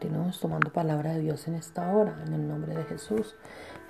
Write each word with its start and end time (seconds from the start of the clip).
continuemos 0.00 0.40
tomando 0.40 0.72
palabra 0.72 1.12
de 1.12 1.20
Dios 1.20 1.46
en 1.46 1.56
esta 1.56 1.92
hora, 1.92 2.16
en 2.26 2.32
el 2.32 2.48
nombre 2.48 2.74
de 2.74 2.84
Jesús. 2.84 3.36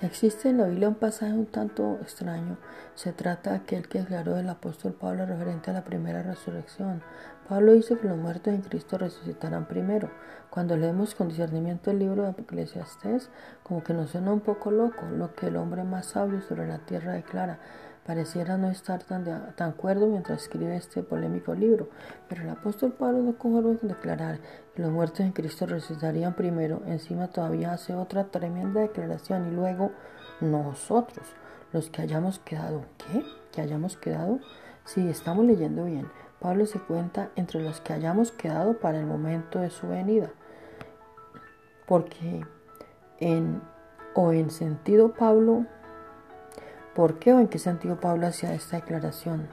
Existe 0.01 0.49
en 0.49 0.57
la 0.57 0.65
Biblia 0.65 0.89
un 0.89 0.95
pasaje 0.95 1.31
un 1.31 1.45
tanto 1.45 1.99
extraño. 2.01 2.57
Se 2.95 3.13
trata 3.13 3.51
de 3.51 3.55
aquel 3.55 3.87
que 3.87 3.99
declaró 3.99 4.35
el 4.35 4.49
apóstol 4.49 4.91
Pablo 4.91 5.25
referente 5.25 5.71
a 5.71 5.73
la 5.73 5.85
primera 5.85 6.21
resurrección. 6.21 7.01
Pablo 7.47 7.71
dice 7.71 7.97
que 7.97 8.09
los 8.09 8.17
muertos 8.17 8.53
en 8.53 8.59
Cristo 8.59 8.97
resucitarán 8.97 9.69
primero. 9.69 10.11
Cuando 10.49 10.75
leemos 10.75 11.15
con 11.15 11.29
discernimiento 11.29 11.91
el 11.91 11.99
libro 11.99 12.23
de 12.23 12.31
Eclesiastés, 12.31 13.29
como 13.63 13.81
que 13.81 13.93
nos 13.93 14.09
suena 14.09 14.33
un 14.33 14.41
poco 14.41 14.69
loco 14.69 15.05
lo 15.05 15.33
que 15.33 15.47
el 15.47 15.55
hombre 15.55 15.85
más 15.85 16.07
sabio 16.07 16.41
sobre 16.41 16.67
la 16.67 16.79
tierra 16.79 17.13
declara 17.13 17.59
pareciera 18.05 18.57
no 18.57 18.69
estar 18.69 19.03
tan 19.03 19.23
de 19.23 19.33
tan 19.55 19.73
cuerdo 19.73 20.07
mientras 20.07 20.43
escribe 20.43 20.75
este 20.75 21.03
polémico 21.03 21.53
libro, 21.53 21.89
pero 22.27 22.43
el 22.43 22.49
apóstol 22.49 22.93
Pablo 22.93 23.21
no 23.21 23.37
conforme 23.37 23.77
con 23.77 23.89
declarar 23.89 24.39
que 24.75 24.81
los 24.81 24.91
muertos 24.91 25.21
en 25.21 25.31
Cristo 25.31 25.65
resucitarían 25.65 26.35
primero, 26.35 26.81
encima 26.87 27.27
todavía 27.27 27.73
hace 27.73 27.93
otra 27.93 28.25
tremenda 28.25 28.81
declaración 28.81 29.47
y 29.47 29.51
luego 29.51 29.91
nosotros, 30.41 31.25
los 31.71 31.89
que 31.89 32.01
hayamos 32.01 32.39
quedado, 32.39 32.83
¿qué? 32.97 33.23
¿Que 33.51 33.61
hayamos 33.61 33.97
quedado? 33.97 34.39
Sí, 34.85 35.07
estamos 35.07 35.45
leyendo 35.45 35.85
bien. 35.85 36.09
Pablo 36.39 36.65
se 36.65 36.79
cuenta 36.79 37.29
entre 37.35 37.61
los 37.61 37.81
que 37.81 37.93
hayamos 37.93 38.31
quedado 38.31 38.79
para 38.79 38.99
el 38.99 39.05
momento 39.05 39.59
de 39.59 39.69
su 39.69 39.87
venida. 39.87 40.31
Porque 41.85 42.43
en 43.19 43.61
o 44.13 44.33
en 44.33 44.49
sentido 44.49 45.13
Pablo 45.13 45.65
¿Por 46.95 47.19
qué 47.19 47.33
o 47.33 47.39
en 47.39 47.47
qué 47.47 47.57
sentido 47.57 47.99
Pablo 47.99 48.27
hacía 48.27 48.53
esta 48.53 48.75
declaración? 48.75 49.47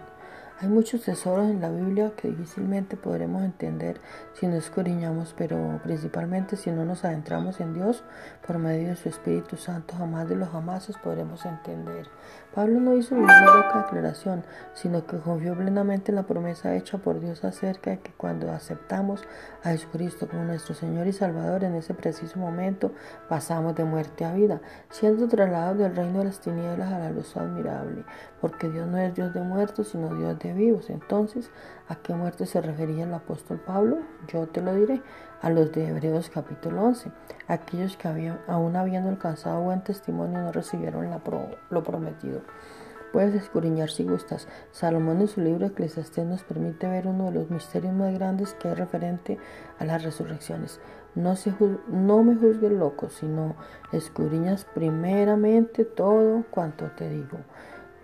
Hay 0.61 0.67
muchos 0.67 1.03
tesoros 1.03 1.49
en 1.49 1.61
la 1.61 1.71
Biblia 1.71 2.15
que 2.17 2.27
difícilmente 2.27 2.97
podremos 2.97 3.45
entender 3.45 4.01
si 4.33 4.49
no 4.49 4.57
escudriñamos, 4.57 5.33
pero 5.39 5.79
principalmente 5.85 6.57
si 6.57 6.73
no 6.73 6.85
nos 6.85 7.05
adentramos 7.05 7.61
en 7.61 7.75
Dios 7.75 8.03
por 8.45 8.59
medio 8.59 8.89
de 8.89 8.97
su 8.97 9.09
Espíritu 9.09 9.57
Santo, 9.57 9.95
jamás 9.97 10.29
de 10.29 10.35
los 10.35 10.49
jamases 10.49 10.97
podremos 10.97 11.47
entender. 11.47 12.09
Pablo 12.53 12.81
no 12.81 12.97
hizo 12.97 13.15
ninguna 13.15 13.45
loca 13.45 13.83
declaración, 13.85 14.43
sino 14.75 15.07
que 15.07 15.19
confió 15.19 15.55
plenamente 15.55 16.11
en 16.11 16.17
la 16.17 16.25
promesa 16.25 16.75
hecha 16.75 16.99
por 16.99 17.21
Dios 17.21 17.45
acerca 17.45 17.93
de 17.93 18.01
que 18.01 18.11
cuando 18.15 18.51
aceptamos 18.51 19.23
a 19.63 19.71
Jesucristo 19.71 20.27
como 20.29 20.43
nuestro 20.43 20.75
Señor 20.75 21.07
y 21.07 21.13
Salvador, 21.13 21.63
en 21.63 21.77
ese 21.77 21.95
preciso 21.95 22.37
momento 22.41 22.91
pasamos 23.29 23.77
de 23.77 23.85
muerte 23.85 24.25
a 24.25 24.33
vida, 24.33 24.61
siendo 24.91 25.29
trasladados 25.29 25.79
del 25.79 25.95
reino 25.95 26.19
de 26.19 26.25
las 26.25 26.41
tinieblas 26.41 26.93
a 26.93 26.99
la 26.99 27.11
luz 27.11 27.37
admirable, 27.37 28.05
porque 28.41 28.69
Dios 28.69 28.89
no 28.89 28.99
es 28.99 29.15
Dios 29.15 29.33
de 29.33 29.41
muertos, 29.41 29.91
sino 29.91 30.13
Dios 30.17 30.37
de 30.41 30.48
vivos. 30.55 30.91
Entonces, 30.91 31.51
¿a 31.89 31.97
qué 31.97 32.15
muerte 32.15 32.47
se 32.47 32.61
refería 32.61 33.05
el 33.05 33.15
apóstol 33.15 33.59
Pablo? 33.59 33.99
Yo 34.29 34.47
te 34.49 34.61
lo 34.61 34.75
diré, 34.75 35.03
a 35.41 35.51
los 35.51 35.73
de 35.73 35.89
Hebreos 35.89 36.31
capítulo 36.31 36.83
11. 36.83 37.11
Aquellos 37.47 37.97
que 37.97 38.33
aún 38.47 38.77
habiendo 38.77 39.09
alcanzado 39.09 39.63
buen 39.63 39.83
testimonio 39.83 40.41
no 40.41 40.53
recibieron 40.53 41.09
lo 41.71 41.83
prometido. 41.83 42.43
Puedes 43.13 43.35
escudriñar 43.35 43.91
si 43.91 44.05
gustas. 44.05 44.49
Salomón 44.71 45.21
en 45.21 45.29
su 45.29 45.41
libro 45.41 45.67
Eclesiastés 45.67 46.27
nos 46.27 46.43
permite 46.43 46.89
ver 46.89 47.07
uno 47.07 47.27
de 47.27 47.33
los 47.33 47.51
misterios 47.51 47.95
más 47.95 48.13
grandes 48.13 48.53
que 48.55 48.71
es 48.71 48.79
referente 48.79 49.39
a 49.79 49.85
las 49.85 50.03
resurrecciones. 50.03 50.81
No, 51.15 51.35
se, 51.35 51.55
no 51.89 52.23
me 52.23 52.37
juzgues 52.37 52.71
loco, 52.71 53.09
sino 53.09 53.57
escudriñas 53.93 54.67
primeramente 54.67 55.85
todo 55.85 56.45
cuanto 56.51 56.91
te 56.97 57.09
digo. 57.09 57.39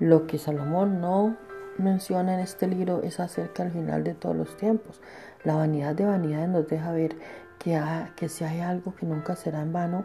Lo 0.01 0.27
que 0.27 0.39
Salomón 0.39 1.01
no 1.01 1.37
menciona 1.79 2.35
en 2.35 2.41
este 2.41 2.67
libro 2.67 3.03
es 3.03 3.21
acerca 3.21 3.63
del 3.63 3.73
final 3.73 4.05
de 4.05 4.15
todos 4.15 4.37
los 4.37 4.57
tiempos. 4.57 5.01
La 5.45 5.57
vanidad 5.57 5.95
de 5.95 6.05
vanidades 6.05 6.49
nos 6.49 6.69
deja 6.69 6.93
ver 6.93 7.17
que, 7.59 7.81
que 8.17 8.29
si 8.29 8.45
hay 8.45 8.61
algo 8.61 8.95
que 8.95 9.07
nunca 9.07 9.37
será 9.37 9.63
en 9.63 9.73
vano, 9.73 10.05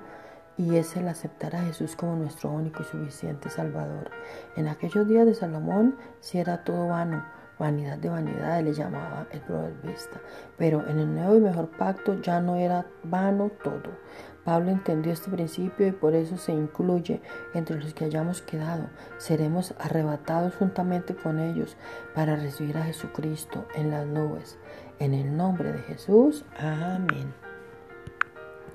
y 0.59 0.75
es 0.75 0.97
el 0.97 1.08
aceptar 1.08 1.56
a 1.56 1.62
Jesús 1.62 1.95
como 1.95 2.17
nuestro 2.17 2.52
único 2.52 2.84
y 2.84 2.86
suficiente 2.86 3.50
Salvador. 3.50 4.12
En 4.58 4.67
aquellos 4.67 5.08
días 5.08 5.25
de 5.25 5.34
Salomón, 5.34 5.96
si 6.19 6.38
era 6.38 6.66
todo 6.66 6.90
vano, 6.90 7.24
vanidad 7.59 7.97
de 7.97 8.09
vanidad, 8.09 8.64
le 8.64 8.74
llamaba 8.74 9.28
el 9.31 9.42
proverbista. 9.42 10.20
Pero 10.58 10.88
en 10.88 11.00
el 11.00 11.14
nuevo 11.14 11.36
y 11.36 11.42
mejor 11.42 11.70
pacto 11.70 12.20
ya 12.22 12.40
no 12.42 12.56
era 12.56 12.88
vano 13.03 13.52
todo. 13.64 14.00
Pablo 14.44 14.72
entendió 14.72 15.12
este 15.12 15.30
principio 15.30 15.88
y 15.88 15.92
por 15.92 16.16
eso 16.16 16.38
se 16.38 16.53
incluye 16.53 17.22
entre 17.53 17.80
los 17.80 17.94
que 17.94 18.06
hayamos 18.06 18.42
quedado. 18.42 18.90
Seremos 19.18 19.75
arrebatados 19.78 20.56
juntamente 20.56 21.16
con 21.16 21.40
ellos 21.40 21.78
para 22.16 22.36
recibir 22.36 22.78
a 22.78 22.86
Jesucristo 22.86 23.68
en 23.76 23.91
las 23.91 24.08
nubes. 24.08 24.58
En 24.97 25.14
el 25.14 25.36
nombre 25.36 25.72
de 25.72 25.80
Jesús, 25.80 26.46
amén. 26.58 27.48